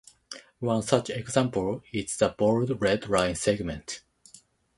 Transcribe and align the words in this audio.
One 0.57 0.81
such 0.81 1.11
example 1.11 1.83
is 1.93 2.17
the 2.17 2.29
bold 2.29 2.81
red 2.81 3.07
line 3.07 3.35
segment. 3.35 4.01